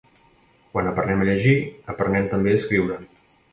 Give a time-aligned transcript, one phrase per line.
[0.71, 1.53] Quan aprenem a llegir,
[1.95, 3.01] aprenem també a escriure.